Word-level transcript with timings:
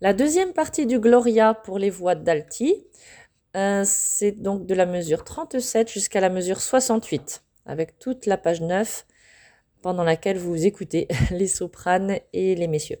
La 0.00 0.12
deuxième 0.12 0.52
partie 0.52 0.86
du 0.86 1.00
Gloria 1.00 1.54
pour 1.54 1.76
les 1.76 1.90
voix 1.90 2.14
d'alti, 2.14 2.86
euh, 3.56 3.82
c'est 3.84 4.30
donc 4.30 4.64
de 4.64 4.72
la 4.72 4.86
mesure 4.86 5.24
37 5.24 5.90
jusqu'à 5.90 6.20
la 6.20 6.30
mesure 6.30 6.60
68, 6.60 7.42
avec 7.66 7.98
toute 7.98 8.26
la 8.26 8.36
page 8.36 8.60
9 8.60 9.04
pendant 9.82 10.04
laquelle 10.04 10.38
vous 10.38 10.66
écoutez 10.66 11.08
les 11.32 11.48
sopranes 11.48 12.18
et 12.32 12.54
les 12.54 12.68
messieurs. 12.68 13.00